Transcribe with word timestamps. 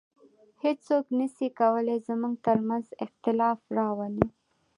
هیڅوک 0.63 1.05
نسي 1.19 1.47
کولای 1.59 1.97
زموږ 2.07 2.35
تر 2.45 2.57
منځ 2.67 2.85
اختلاف 3.05 3.59
راولي 3.77 4.27